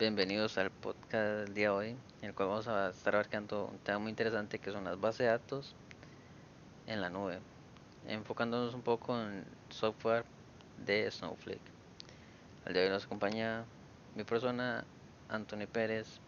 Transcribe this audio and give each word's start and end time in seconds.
bienvenidos 0.00 0.56
al 0.56 0.70
podcast 0.70 1.44
del 1.44 1.52
día 1.52 1.68
de 1.68 1.74
hoy, 1.74 1.88
en 2.22 2.28
el 2.30 2.34
cual 2.34 2.48
vamos 2.48 2.66
a 2.68 2.88
estar 2.88 3.14
abarcando 3.14 3.66
un 3.66 3.78
tema 3.80 3.98
muy 3.98 4.08
interesante 4.08 4.58
que 4.58 4.72
son 4.72 4.84
las 4.84 4.98
bases 4.98 5.18
de 5.18 5.26
datos 5.26 5.74
en 6.86 7.02
la 7.02 7.10
nube, 7.10 7.38
enfocándonos 8.08 8.72
un 8.72 8.80
poco 8.80 9.20
en 9.20 9.44
software 9.68 10.24
de 10.86 11.10
Snowflake. 11.10 11.60
Al 12.64 12.72
día 12.72 12.80
de 12.80 12.88
hoy 12.88 12.94
nos 12.94 13.04
acompaña 13.04 13.66
mi 14.16 14.24
persona, 14.24 14.86
Anthony 15.28 15.66
Pérez 15.70 16.18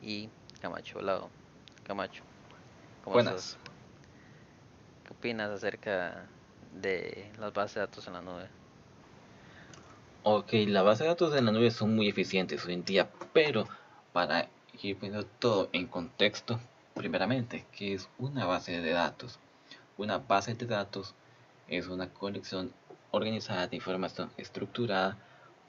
y 0.00 0.28
Camacho 0.60 1.00
Lado. 1.00 1.28
Camacho, 1.82 2.22
¿cómo 3.02 3.14
Buenas. 3.14 3.58
¿Qué 5.04 5.12
opinas 5.12 5.50
acerca 5.50 6.24
de 6.72 7.32
las 7.40 7.52
bases 7.52 7.74
de 7.74 7.80
datos 7.80 8.06
en 8.06 8.12
la 8.12 8.22
nube? 8.22 8.46
Ok, 10.28 10.54
las 10.66 10.82
bases 10.82 11.02
de 11.02 11.06
datos 11.06 11.36
en 11.36 11.44
la 11.44 11.52
nube 11.52 11.70
son 11.70 11.94
muy 11.94 12.08
eficientes 12.08 12.66
hoy 12.66 12.72
en 12.72 12.84
día, 12.84 13.08
pero 13.32 13.68
para 14.12 14.48
ir 14.82 14.96
poniendo 14.98 15.24
todo 15.24 15.68
en 15.72 15.86
contexto, 15.86 16.58
primeramente, 16.94 17.64
¿qué 17.70 17.94
es 17.94 18.08
una 18.18 18.44
base 18.44 18.80
de 18.80 18.90
datos? 18.90 19.38
Una 19.96 20.18
base 20.18 20.56
de 20.56 20.66
datos 20.66 21.14
es 21.68 21.86
una 21.86 22.08
colección 22.08 22.72
organizada 23.12 23.68
de 23.68 23.76
información 23.76 24.32
estructurada 24.36 25.16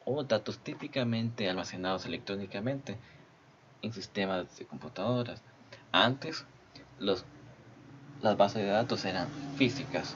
o 0.05 0.23
datos 0.23 0.58
típicamente 0.58 1.48
almacenados 1.48 2.08
electrónicamente 2.08 2.98
en 3.84 3.94
sistemas 3.94 4.58
de 4.58 4.66
computadoras. 4.66 5.44
Antes, 5.91 6.46
los, 6.98 7.26
las 8.24 8.35
bases 8.35 8.63
de 8.63 8.70
datos 8.70 9.05
eran 9.05 9.27
físicas. 9.55 10.16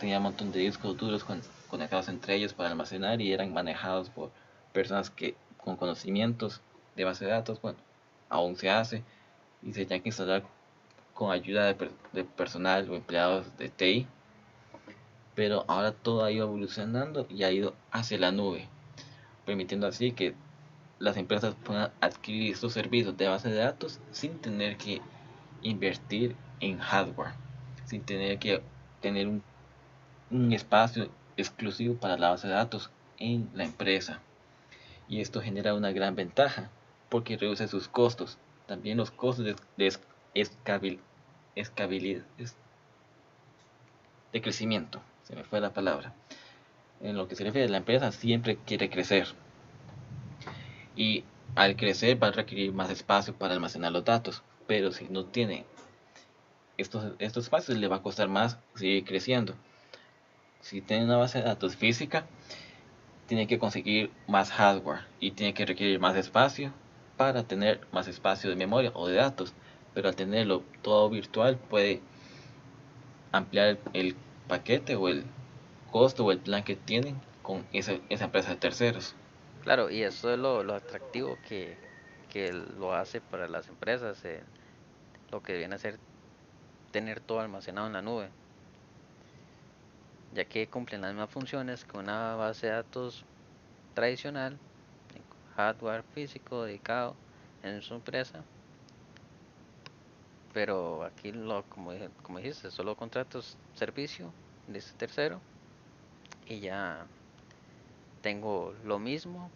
Tenía 0.00 0.16
un 0.16 0.22
montón 0.22 0.50
de 0.50 0.60
discos 0.60 0.96
duros 0.96 1.24
con 1.24 1.42
conectados 1.68 2.08
entre 2.08 2.34
ellos 2.34 2.54
para 2.54 2.70
almacenar 2.70 3.20
y 3.20 3.32
eran 3.32 3.52
manejados 3.52 4.10
por 4.10 4.30
personas 4.72 5.10
que 5.10 5.36
con 5.58 5.76
conocimientos 5.76 6.62
de 6.96 7.04
base 7.04 7.24
de 7.24 7.30
datos, 7.30 7.60
bueno, 7.60 7.78
aún 8.28 8.56
se 8.56 8.70
hace 8.70 9.04
y 9.62 9.72
se 9.72 9.86
tiene 9.86 10.02
que 10.02 10.08
instalar 10.08 10.42
con 11.14 11.30
ayuda 11.32 11.74
de, 12.12 12.24
personal 12.24 12.88
o 12.90 12.94
empleados 12.94 13.56
de 13.58 13.68
TI. 13.68 14.06
Pero 15.34 15.64
ahora 15.68 15.92
todo 15.92 16.24
ha 16.24 16.32
ido 16.32 16.46
evolucionando 16.46 17.26
y 17.28 17.44
ha 17.44 17.52
ido 17.52 17.74
hacia 17.92 18.18
la 18.18 18.32
nube, 18.32 18.68
permitiendo 19.44 19.86
así 19.86 20.12
que 20.12 20.34
las 20.98 21.16
empresas 21.16 21.54
puedan 21.64 21.92
adquirir 22.00 22.52
estos 22.52 22.72
servicios 22.72 23.16
de 23.16 23.28
base 23.28 23.48
de 23.48 23.56
datos 23.56 24.00
sin 24.10 24.38
tener 24.38 24.76
que 24.76 25.00
invertir 25.62 26.34
en 26.60 26.78
hardware, 26.78 27.34
sin 27.84 28.02
tener 28.02 28.38
que 28.38 28.62
tener 29.00 29.28
un, 29.28 29.42
un 30.30 30.52
espacio 30.52 31.08
exclusivo 31.38 31.94
para 31.94 32.18
la 32.18 32.30
base 32.30 32.48
de 32.48 32.54
datos 32.54 32.90
en 33.18 33.48
la 33.54 33.64
empresa. 33.64 34.20
Y 35.08 35.20
esto 35.20 35.40
genera 35.40 35.74
una 35.74 35.92
gran 35.92 36.14
ventaja 36.14 36.70
porque 37.08 37.36
reduce 37.36 37.68
sus 37.68 37.88
costos. 37.88 38.38
También 38.66 38.98
los 38.98 39.10
costos 39.10 39.44
de, 39.44 39.56
de 39.76 39.98
de 44.32 44.42
crecimiento. 44.42 45.00
Se 45.22 45.34
me 45.34 45.44
fue 45.44 45.60
la 45.60 45.72
palabra. 45.72 46.12
En 47.00 47.16
lo 47.16 47.28
que 47.28 47.36
se 47.36 47.44
refiere 47.44 47.68
a 47.68 47.70
la 47.70 47.78
empresa 47.78 48.12
siempre 48.12 48.58
quiere 48.66 48.90
crecer. 48.90 49.28
Y 50.96 51.24
al 51.54 51.76
crecer 51.76 52.22
va 52.22 52.28
a 52.28 52.32
requerir 52.32 52.72
más 52.72 52.90
espacio 52.90 53.34
para 53.34 53.54
almacenar 53.54 53.92
los 53.92 54.04
datos. 54.04 54.42
Pero 54.66 54.92
si 54.92 55.08
no 55.08 55.24
tiene 55.24 55.64
estos, 56.76 57.14
estos 57.18 57.44
espacios 57.44 57.78
le 57.78 57.88
va 57.88 57.96
a 57.96 58.02
costar 58.02 58.28
más 58.28 58.58
seguir 58.74 59.04
creciendo 59.04 59.54
si 60.60 60.80
tiene 60.80 61.04
una 61.04 61.16
base 61.16 61.38
de 61.38 61.44
datos 61.44 61.76
física, 61.76 62.26
tiene 63.26 63.46
que 63.46 63.58
conseguir 63.58 64.10
más 64.26 64.50
hardware 64.50 65.00
y 65.20 65.32
tiene 65.32 65.54
que 65.54 65.66
requerir 65.66 66.00
más 66.00 66.16
espacio 66.16 66.72
para 67.16 67.44
tener 67.44 67.86
más 67.92 68.08
espacio 68.08 68.50
de 68.50 68.56
memoria 68.56 68.90
o 68.94 69.06
de 69.06 69.16
datos. 69.16 69.54
Pero 69.94 70.08
al 70.08 70.16
tenerlo 70.16 70.62
todo 70.82 71.10
virtual 71.10 71.56
puede 71.56 72.00
ampliar 73.32 73.78
el 73.92 74.16
paquete 74.46 74.96
o 74.96 75.08
el 75.08 75.24
costo 75.90 76.24
o 76.24 76.32
el 76.32 76.38
plan 76.38 76.62
que 76.62 76.76
tienen 76.76 77.20
con 77.42 77.66
esa, 77.72 77.94
esa 78.08 78.26
empresa 78.26 78.50
de 78.50 78.56
terceros. 78.56 79.14
Claro, 79.62 79.90
y 79.90 80.02
eso 80.02 80.32
es 80.32 80.38
lo, 80.38 80.60
atractivo 80.74 81.38
que, 81.46 81.76
que, 82.30 82.52
lo 82.52 82.94
hace 82.94 83.20
para 83.20 83.48
las 83.48 83.68
empresas, 83.68 84.24
eh, 84.24 84.42
lo 85.30 85.42
que 85.42 85.56
viene 85.58 85.74
a 85.74 85.78
ser 85.78 85.98
tener 86.92 87.20
todo 87.20 87.40
almacenado 87.40 87.86
en 87.86 87.92
la 87.92 88.02
nube 88.02 88.30
ya 90.34 90.44
que 90.44 90.68
cumplen 90.68 91.00
las 91.00 91.12
mismas 91.12 91.30
funciones 91.30 91.84
que 91.84 91.96
una 91.96 92.34
base 92.34 92.66
de 92.66 92.72
datos 92.72 93.24
tradicional, 93.94 94.58
hardware 95.56 96.04
físico 96.14 96.64
dedicado 96.64 97.16
en 97.62 97.82
su 97.82 97.94
empresa. 97.94 98.44
Pero 100.52 101.04
aquí, 101.04 101.32
lo, 101.32 101.64
como, 101.64 101.92
como 102.22 102.38
dijiste, 102.38 102.70
solo 102.70 102.96
contratos 102.96 103.56
servicio 103.74 104.32
de 104.66 104.78
este 104.78 104.96
tercero 104.96 105.40
y 106.46 106.60
ya 106.60 107.06
tengo 108.22 108.74
lo 108.84 108.98
mismo 108.98 109.50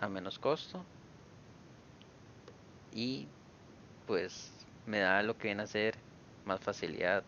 a 0.00 0.08
menos 0.08 0.38
costo 0.38 0.84
y 2.92 3.26
pues 4.06 4.52
me 4.86 4.98
da 4.98 5.22
lo 5.22 5.36
que 5.38 5.48
viene 5.48 5.62
a 5.62 5.66
ser 5.66 5.96
más 6.44 6.60
facilidad 6.60 7.24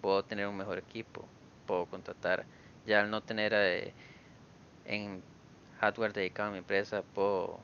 puedo 0.00 0.24
tener 0.24 0.46
un 0.46 0.56
mejor 0.56 0.78
equipo, 0.78 1.24
puedo 1.66 1.86
contratar, 1.86 2.44
ya 2.86 3.00
al 3.00 3.10
no 3.10 3.22
tener 3.22 3.52
eh, 3.54 3.92
en 4.84 5.22
hardware 5.80 6.12
dedicado 6.12 6.50
a 6.50 6.52
mi 6.52 6.58
empresa, 6.58 7.02
puedo 7.14 7.60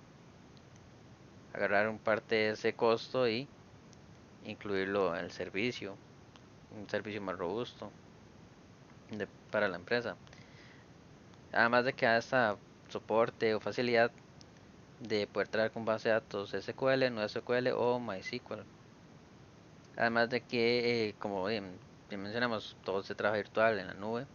agarrar 1.52 1.88
un 1.88 1.98
parte 1.98 2.34
de 2.34 2.50
ese 2.50 2.74
costo 2.74 3.28
y 3.28 3.48
incluirlo 4.44 5.14
en 5.16 5.24
el 5.24 5.30
servicio, 5.30 5.96
un 6.76 6.88
servicio 6.88 7.20
más 7.20 7.36
robusto 7.36 7.90
para 9.50 9.68
la 9.68 9.76
empresa. 9.76 10.16
Además 11.52 11.84
de 11.84 11.92
que 11.92 12.06
hasta 12.06 12.56
soporte 12.88 13.54
o 13.54 13.60
facilidad 13.60 14.10
de 15.00 15.26
poder 15.26 15.48
traer 15.48 15.70
con 15.70 15.84
base 15.84 16.08
de 16.08 16.14
datos 16.14 16.50
SQL, 16.50 17.10
no 17.12 17.28
SQL 17.28 17.68
o 17.74 17.98
MySQL. 17.98 18.64
Además 19.96 20.30
de 20.30 20.40
que, 20.40 21.08
eh, 21.08 21.14
como 21.18 21.48
mencionamos, 22.16 22.76
todo 22.84 23.02
se 23.02 23.14
trabaja 23.14 23.38
virtual 23.38 23.78
en 23.78 23.86
la 23.88 23.94
nube. 23.94 24.26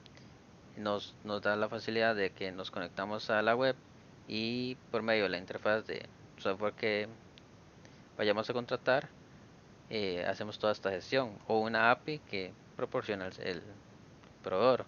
Nos, 0.78 1.16
nos 1.24 1.42
da 1.42 1.56
la 1.56 1.70
facilidad 1.70 2.16
de 2.16 2.32
que 2.32 2.52
nos 2.52 2.72
conectamos 2.72 3.30
a 3.30 3.42
la 3.42 3.56
web 3.56 3.76
y 4.28 4.76
por 4.92 5.02
medio 5.02 5.24
de 5.24 5.30
la 5.30 5.38
interfaz 5.38 5.88
de 5.88 6.06
software 6.38 6.74
que 6.74 7.08
vayamos 8.18 8.50
a 8.50 8.54
contratar, 8.54 9.10
eh, 9.90 10.26
hacemos 10.26 10.60
toda 10.60 10.74
esta 10.74 10.92
gestión 10.92 11.32
o 11.48 11.60
una 11.60 11.92
API 11.92 12.20
que 12.20 12.54
proporciona 12.76 13.30
el, 13.40 13.62
proveedor. 14.44 14.86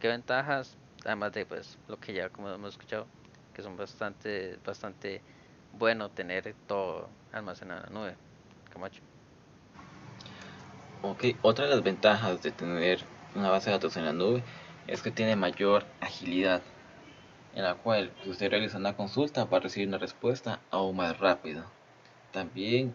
¿Qué 0.00 0.08
ventajas? 0.08 0.76
Además 1.04 1.32
de 1.32 1.46
pues 1.46 1.78
lo 1.88 1.98
que 1.98 2.12
ya 2.12 2.28
como 2.28 2.50
hemos 2.50 2.72
escuchado, 2.72 3.06
que 3.54 3.62
son 3.62 3.76
bastante, 3.76 4.58
bastante 4.64 5.22
bueno 5.78 6.10
tener 6.10 6.54
todo 6.66 7.08
almacenado 7.32 7.86
en 7.86 7.94
la 7.94 8.00
nube. 8.00 8.16
Camacho. 8.72 9.15
Ok, 11.08 11.24
otra 11.42 11.66
de 11.66 11.70
las 11.70 11.84
ventajas 11.84 12.42
de 12.42 12.50
tener 12.50 12.98
una 13.36 13.48
base 13.48 13.70
de 13.70 13.76
datos 13.76 13.96
en 13.96 14.06
la 14.06 14.12
nube 14.12 14.42
es 14.88 15.02
que 15.02 15.12
tiene 15.12 15.36
mayor 15.36 15.84
agilidad, 16.00 16.62
en 17.54 17.62
la 17.62 17.76
cual 17.76 18.10
usted 18.26 18.50
realiza 18.50 18.78
una 18.78 18.96
consulta 18.96 19.44
va 19.44 19.58
a 19.58 19.60
recibir 19.60 19.86
una 19.86 19.98
respuesta 19.98 20.58
aún 20.72 20.96
más 20.96 21.16
rápida. 21.20 21.64
También 22.32 22.92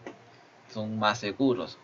son 0.68 0.98
más 0.98 1.20
seguros, 1.20 1.78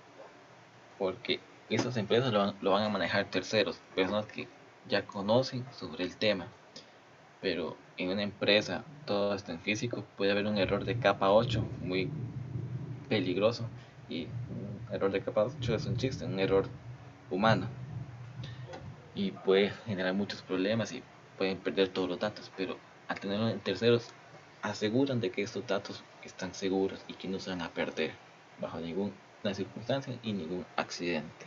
porque 0.99 1.41
esas 1.71 1.97
empresas 1.97 2.31
lo, 2.31 2.53
lo 2.61 2.73
van 2.73 2.83
a 2.83 2.91
manejar 2.91 3.25
terceros, 3.31 3.81
personas 3.95 4.27
que 4.27 4.49
ya 4.87 5.07
conocen 5.07 5.65
sobre 5.73 6.05
el 6.05 6.19
tema. 6.19 6.47
Pero 7.41 7.75
en 7.97 8.11
una 8.11 8.23
empresa, 8.23 8.85
todo 9.07 9.35
está 9.35 9.53
en 9.53 9.61
físico, 9.61 10.05
puede 10.19 10.33
haber 10.33 10.47
un 10.47 10.59
error 10.59 10.85
de 10.85 10.99
capa 10.99 11.31
8 11.31 11.65
muy 11.81 12.11
peligroso 13.09 13.65
y 14.11 14.27
error 14.93 15.11
de 15.11 15.23
8 15.27 15.75
es 15.75 15.87
un 15.87 15.97
chiste, 15.97 16.25
un 16.25 16.39
error 16.39 16.67
humano. 17.31 17.67
Y 19.15 19.33
puede 19.33 19.71
generar 19.87 20.15
muchos 20.15 20.43
problemas 20.43 20.93
y 20.93 21.03
pueden 21.37 21.59
perder 21.59 21.89
todos 21.89 22.09
los 22.09 22.19
datos, 22.19 22.51
pero 22.57 22.77
al 23.09 23.19
tenerlo 23.19 23.49
en 23.49 23.61
terceros 23.61 24.09
aseguran 24.63 25.21
de 25.21 25.31
que 25.31 25.43
estos 25.43 25.67
datos 25.67 26.05
están 26.23 26.55
seguros 26.55 27.05
y 27.09 27.15
que 27.15 27.29
no 27.29 27.39
se 27.39 27.51
van 27.51 27.63
a 27.63 27.71
perder 27.71 28.13
bajo 28.61 28.79
ninguna 28.81 29.15
circunstancia 29.53 30.19
y 30.23 30.33
ningún 30.33 30.65
accidente. 30.77 31.47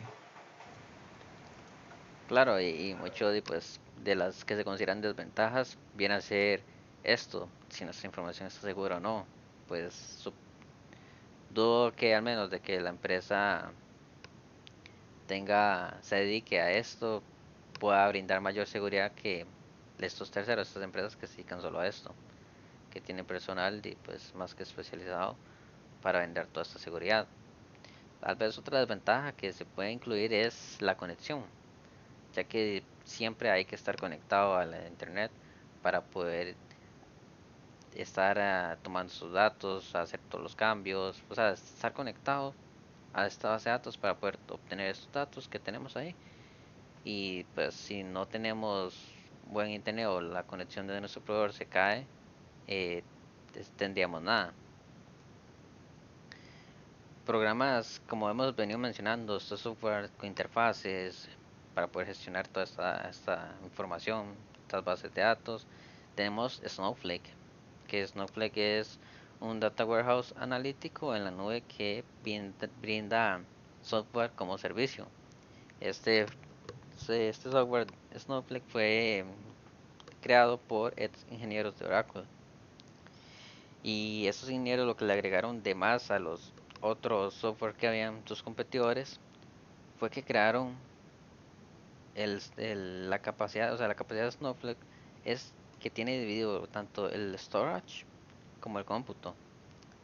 Claro, 2.28 2.60
y, 2.60 2.94
mucho 2.94 3.28
de, 3.28 3.42
pues, 3.42 3.78
de 4.02 4.14
las 4.14 4.44
que 4.44 4.56
se 4.56 4.64
consideran 4.64 5.02
desventajas 5.02 5.76
viene 5.94 6.14
a 6.14 6.20
ser 6.20 6.62
esto, 7.04 7.48
si 7.68 7.84
nuestra 7.84 8.06
información 8.06 8.48
está 8.48 8.62
segura 8.62 8.96
o 8.96 9.00
no. 9.00 9.26
Pues 9.68 10.22
dudo 11.52 11.92
que 11.92 12.14
al 12.14 12.22
menos 12.22 12.50
de 12.50 12.60
que 12.60 12.80
la 12.80 12.90
empresa 12.90 13.72
tenga 15.26 15.98
se 16.02 16.16
dedique 16.16 16.60
a 16.60 16.70
esto 16.70 17.22
pueda 17.78 18.06
brindar 18.08 18.40
mayor 18.40 18.66
seguridad 18.66 19.12
que 19.12 19.46
estos 20.00 20.30
terceros, 20.30 20.68
estas 20.68 20.82
empresas 20.82 21.16
que 21.16 21.26
se 21.26 21.36
dedican 21.36 21.60
solo 21.60 21.78
a 21.78 21.86
esto, 21.86 22.12
que 22.90 23.00
tienen 23.00 23.24
personal 23.24 23.80
pues 24.04 24.34
más 24.34 24.54
que 24.54 24.64
especializado 24.64 25.36
para 26.02 26.20
vender 26.20 26.46
toda 26.48 26.62
esta 26.62 26.78
seguridad. 26.78 27.26
Tal 28.20 28.36
vez 28.36 28.58
otra 28.58 28.80
desventaja 28.80 29.32
que 29.32 29.52
se 29.52 29.64
puede 29.64 29.92
incluir 29.92 30.32
es 30.32 30.76
la 30.80 30.96
conexión, 30.96 31.44
ya 32.34 32.44
que 32.44 32.82
siempre 33.04 33.50
hay 33.50 33.64
que 33.64 33.74
estar 33.74 33.96
conectado 33.96 34.56
a 34.56 34.64
la 34.64 34.86
internet 34.88 35.30
para 35.82 36.02
poder 36.02 36.56
estar 37.96 38.38
ah, 38.38 38.78
tomando 38.82 39.12
sus 39.12 39.32
datos, 39.32 39.94
hacer 39.94 40.20
todos 40.28 40.42
los 40.42 40.56
cambios, 40.56 41.22
o 41.28 41.34
sea, 41.34 41.50
estar 41.50 41.92
conectado 41.92 42.54
a 43.12 43.26
esta 43.26 43.50
base 43.50 43.68
de 43.68 43.72
datos 43.72 43.98
para 43.98 44.16
poder 44.16 44.38
obtener 44.48 44.90
estos 44.90 45.12
datos 45.12 45.48
que 45.48 45.58
tenemos 45.58 45.96
ahí. 45.96 46.14
Y 47.04 47.44
pues 47.54 47.74
si 47.74 48.04
no 48.04 48.26
tenemos 48.26 48.94
buen 49.50 49.70
internet 49.70 50.06
o 50.06 50.20
la 50.20 50.44
conexión 50.44 50.86
de 50.86 51.00
nuestro 51.00 51.22
proveedor 51.22 51.52
se 51.52 51.66
cae, 51.66 52.06
eh, 52.66 53.02
tendríamos 53.76 54.22
nada. 54.22 54.52
Programas, 57.26 58.02
como 58.08 58.28
hemos 58.30 58.54
venido 58.56 58.78
mencionando, 58.78 59.36
estos 59.36 59.60
software 59.60 60.10
con 60.16 60.26
interfaces 60.26 61.28
para 61.74 61.86
poder 61.86 62.08
gestionar 62.08 62.48
toda 62.48 62.64
esta, 62.64 63.08
esta 63.08 63.54
información, 63.64 64.34
estas 64.62 64.84
bases 64.84 65.14
de 65.14 65.22
datos. 65.22 65.66
Tenemos 66.16 66.60
Snowflake, 66.66 67.41
que 67.92 68.06
Snowflake 68.06 68.56
es 68.56 68.98
un 69.38 69.60
data 69.60 69.84
warehouse 69.84 70.32
analítico 70.38 71.14
en 71.14 71.24
la 71.24 71.30
nube 71.30 71.60
que 71.60 72.04
brinda 72.80 73.42
software 73.82 74.30
como 74.30 74.56
servicio. 74.56 75.06
Este, 75.78 76.24
este 76.96 77.34
software 77.34 77.88
Snowflake 78.16 78.64
fue 78.68 79.26
creado 80.22 80.56
por 80.56 80.94
ingenieros 81.30 81.78
de 81.78 81.84
Oracle. 81.84 82.22
Y 83.82 84.26
esos 84.26 84.48
ingenieros 84.48 84.86
lo 84.86 84.96
que 84.96 85.04
le 85.04 85.12
agregaron 85.12 85.62
de 85.62 85.74
más 85.74 86.10
a 86.10 86.18
los 86.18 86.54
otros 86.80 87.34
software 87.34 87.74
que 87.74 87.88
habían 87.88 88.26
sus 88.26 88.42
competidores 88.42 89.20
fue 89.98 90.08
que 90.08 90.22
crearon 90.22 90.74
el, 92.14 92.40
la 93.10 93.18
capacidad, 93.18 93.74
o 93.74 93.76
sea, 93.76 93.86
la 93.86 93.96
capacidad 93.96 94.24
de 94.24 94.32
Snowflake 94.32 94.78
es 95.26 95.52
que 95.82 95.90
tiene 95.90 96.18
dividido 96.18 96.66
tanto 96.68 97.10
el 97.10 97.36
storage 97.38 98.06
como 98.60 98.78
el 98.78 98.84
cómputo. 98.84 99.34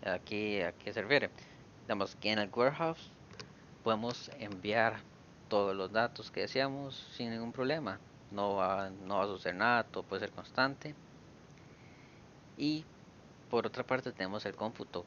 Aquí 0.04 0.60
a 0.60 0.72
qué 0.72 0.92
se 0.92 1.02
refiere. 1.02 1.30
Digamos 1.82 2.16
que 2.16 2.32
en 2.32 2.40
el 2.40 2.50
warehouse 2.52 3.10
podemos 3.84 4.30
enviar 4.40 5.00
todos 5.48 5.74
los 5.74 5.90
datos 5.92 6.30
que 6.30 6.40
deseamos 6.40 6.94
sin 7.16 7.30
ningún 7.30 7.52
problema. 7.52 7.98
No 8.30 8.56
va, 8.56 8.90
no 8.90 9.18
va 9.18 9.24
a 9.24 9.26
suceder 9.26 9.54
nada, 9.54 9.84
todo 9.84 10.02
puede 10.02 10.20
ser 10.20 10.30
constante. 10.32 10.94
Y 12.58 12.84
por 13.48 13.66
otra 13.66 13.84
parte 13.84 14.12
tenemos 14.12 14.44
el 14.44 14.54
cómputo, 14.54 15.06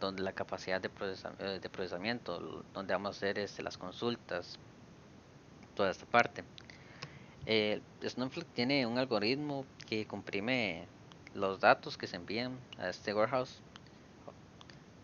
donde 0.00 0.22
la 0.22 0.32
capacidad 0.32 0.80
de, 0.80 0.90
eh, 1.38 1.60
de 1.60 1.68
procesamiento, 1.68 2.64
donde 2.72 2.94
vamos 2.94 3.08
a 3.08 3.18
hacer 3.18 3.38
este, 3.38 3.62
las 3.62 3.76
consultas, 3.76 4.58
toda 5.76 5.90
esta 5.90 6.06
parte. 6.06 6.42
Eh, 7.50 7.80
Snowflake 8.02 8.52
tiene 8.54 8.86
un 8.86 8.98
algoritmo 8.98 9.64
que 9.88 10.04
comprime 10.04 10.86
los 11.32 11.60
datos 11.60 11.96
que 11.96 12.06
se 12.06 12.16
envían 12.16 12.58
a 12.78 12.90
este 12.90 13.14
warehouse 13.14 13.62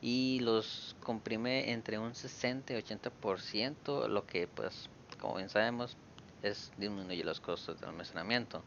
y 0.02 0.40
los 0.40 0.94
comprime 1.02 1.72
entre 1.72 1.98
un 1.98 2.14
60 2.14 2.74
y 2.74 2.76
80%, 2.76 4.08
lo 4.08 4.26
que 4.26 4.46
pues 4.46 4.90
como 5.18 5.36
bien 5.36 5.48
sabemos 5.48 5.96
es 6.42 6.70
disminuye 6.76 7.24
los 7.24 7.40
costos 7.40 7.80
de 7.80 7.86
almacenamiento. 7.86 8.62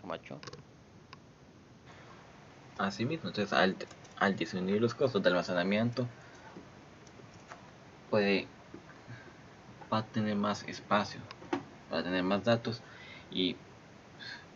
Camacho. 0.00 0.38
Así 2.78 3.04
mismo, 3.04 3.30
entonces 3.30 3.52
al, 3.52 3.74
al 4.20 4.36
disminuir 4.36 4.80
los 4.80 4.94
costos 4.94 5.20
de 5.20 5.30
almacenamiento 5.30 6.06
puede 8.08 8.46
va 9.92 9.98
a 9.98 10.02
tener 10.04 10.36
más 10.36 10.64
espacio, 10.68 11.20
va 11.92 11.98
a 11.98 12.02
tener 12.02 12.22
más 12.22 12.44
datos 12.44 12.82
y 13.30 13.56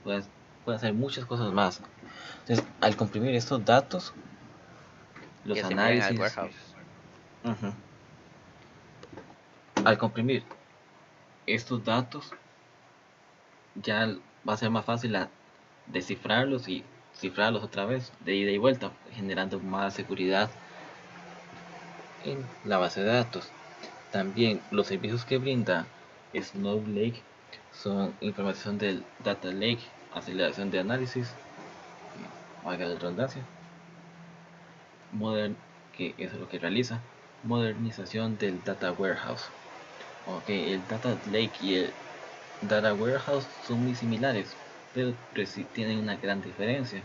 puede, 0.05 0.23
puede 0.65 0.77
hacer 0.77 0.93
muchas 0.93 1.25
cosas 1.25 1.53
más. 1.53 1.81
Entonces, 2.41 2.65
al 2.81 2.97
comprimir 2.97 3.35
estos 3.35 3.65
datos, 3.65 4.13
los 5.45 5.63
análisis... 5.65 6.21
Al 9.85 9.99
comprimir 9.99 10.45
estos 11.47 11.85
datos, 11.85 12.33
ya 13.75 14.15
va 14.49 14.55
a 14.55 14.57
ser 14.57 14.71
más 14.71 14.85
fácil 14.85 15.17
descifrarlos 15.87 16.69
y 16.69 16.85
cifrarlos 17.17 17.65
otra 17.65 17.85
vez 17.85 18.13
de 18.21 18.37
ida 18.37 18.51
y 18.53 18.59
vuelta, 18.59 18.93
generando 19.11 19.59
más 19.59 19.95
seguridad 19.95 20.51
en 22.25 22.47
la 22.65 22.79
base 22.79 23.03
de 23.03 23.13
datos. 23.13 23.51
También 24.13 24.61
los 24.71 24.89
servicios 24.89 25.25
que 25.25 25.39
brinda 25.39 25.87
Snowflake 26.35 27.23
son 27.73 28.15
información 28.21 28.77
del 28.77 29.03
Data 29.25 29.51
Lake, 29.51 29.81
aceleración 30.13 30.71
de 30.71 30.81
análisis, 30.81 31.33
valga 32.63 32.85
la 32.85 32.97
redundancia, 32.97 33.43
modern, 35.13 35.57
que 35.97 36.15
es 36.19 36.35
lo 36.35 36.47
que 36.47 36.59
realiza, 36.59 37.01
modernización 37.43 38.37
del 38.37 38.63
Data 38.63 38.93
Warehouse. 38.93 39.51
Ok, 40.27 40.45
el 40.49 40.87
Data 40.87 41.17
Lake 41.31 41.53
y 41.63 41.75
el 41.77 41.95
Data 42.61 42.93
Warehouse 42.93 43.47
son 43.63 43.83
muy 43.83 43.95
similares, 43.95 44.55
pero 44.93 45.15
tienen 45.73 46.01
una 46.01 46.17
gran 46.17 46.43
diferencia. 46.43 47.03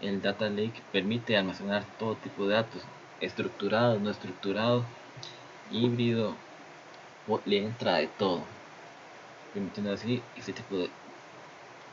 El 0.00 0.22
Data 0.22 0.48
Lake 0.48 0.84
permite 0.92 1.36
almacenar 1.36 1.84
todo 1.98 2.14
tipo 2.14 2.46
de 2.46 2.54
datos, 2.54 2.84
estructurados, 3.20 4.00
no 4.00 4.10
estructurados, 4.10 4.84
híbrido 5.68 6.43
le 7.44 7.64
entra 7.64 7.96
de 7.96 8.08
todo. 8.08 8.44
Permitiendo 9.52 9.92
así 9.92 10.22
ese 10.36 10.52
tipo 10.52 10.78
de 10.78 10.90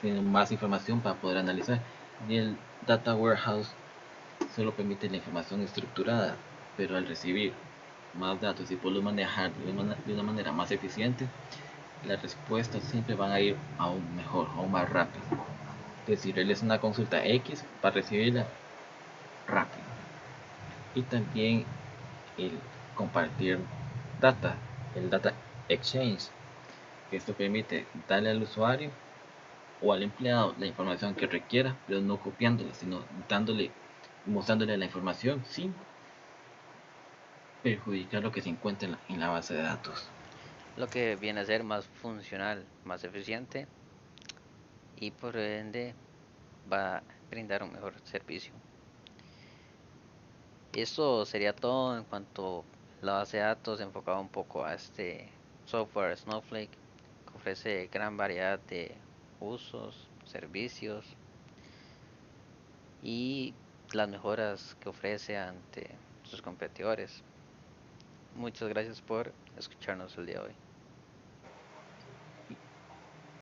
tener 0.02 0.22
más 0.22 0.52
información 0.52 1.02
para 1.02 1.16
poder 1.16 1.38
analizar. 1.38 1.80
Y 2.28 2.38
el 2.38 2.58
data 2.86 3.16
warehouse 3.16 3.70
solo 4.56 4.72
permite 4.72 5.10
la 5.10 5.18
información 5.18 5.62
estructurada 5.62 6.36
pero 6.78 6.98
al 6.98 7.08
recibir 7.08 7.54
más 8.14 8.40
datos 8.42 8.72
y 8.72 8.76
poderlos 8.76 9.04
manejar 9.04 9.52
de 9.54 9.72
una, 10.14 10.24
manera 10.24 10.52
más 10.52 10.72
eficiente 10.72 11.28
las 12.06 12.22
respuestas 12.22 12.84
siempre 12.84 13.16
van 13.16 13.32
a 13.32 13.40
ir 13.40 13.56
aún 13.78 14.04
mejor 14.16 14.48
aún 14.56 14.72
más 14.72 14.90
rápido. 14.90 15.24
Es 16.08 16.24
decir 16.24 16.40
es 16.40 16.64
una 16.64 16.80
consulta 16.80 17.24
X 17.24 17.64
para 17.82 17.96
recibirla 17.96 18.48
rápido. 19.48 19.86
Y 20.96 21.04
también 21.04 21.66
el 22.38 22.58
compartir 22.96 23.60
data 24.20 24.56
el 24.96 25.10
Data 25.10 25.34
Exchange. 25.70 26.30
Esto 27.12 27.34
permite 27.34 27.86
darle 28.08 28.30
al 28.30 28.42
usuario 28.42 28.90
o 29.82 29.94
al 29.94 30.04
empleado 30.04 30.56
la 30.60 30.66
información 30.66 31.16
que 31.16 31.28
requiera, 31.28 31.76
pero 31.88 32.02
no 32.02 32.18
copiándola, 32.18 32.74
sino 32.74 33.04
dándole, 33.28 33.72
mostrándole 34.26 34.78
la 34.78 34.86
información 34.86 35.44
sin 35.46 35.74
perjudicar 37.64 38.24
lo 38.24 38.32
que 38.32 38.42
se 38.42 38.50
encuentra 38.50 38.98
en 39.10 39.20
la, 39.20 39.30
base 39.30 39.54
de 39.54 39.62
datos. 39.62 40.08
Lo 40.78 40.88
que 40.88 41.16
viene 41.16 41.42
a 41.42 41.46
ser 41.46 41.64
más 41.64 41.86
funcional, 41.86 42.66
más 42.86 43.04
eficiente 43.04 43.68
y 44.98 45.12
por 45.12 45.36
ende 45.38 45.94
va 46.72 46.98
a 46.98 47.04
brindar 47.30 47.64
un 47.64 47.74
mejor 47.74 47.94
servicio. 48.04 48.54
Eso 50.74 51.26
sería 51.26 51.54
todo 51.54 51.98
en 51.98 52.06
cuanto 52.06 52.64
la 53.02 53.14
base 53.14 53.38
de 53.38 53.44
datos 53.44 53.82
enfocada 53.82 54.20
un 54.20 54.30
poco 54.30 54.64
a 54.64 54.76
este 54.76 55.28
software 55.66 56.16
Snowflake 56.18 56.70
que 56.70 57.38
ofrece 57.38 57.90
gran 57.92 58.16
variedad 58.16 58.60
de 58.60 58.96
usos, 59.40 60.08
servicios 60.26 61.06
y 63.02 63.56
las 63.94 64.08
mejoras 64.08 64.78
que 64.80 64.90
ofrece 64.90 65.38
ante 65.38 65.90
sus 66.24 66.42
competidores. 66.42 67.24
Muchas 68.36 68.70
gracias 68.70 69.02
por 69.02 69.34
escucharnos 69.58 70.16
el 70.18 70.28
día 70.28 70.40
de 70.40 70.46
hoy. 70.46 70.71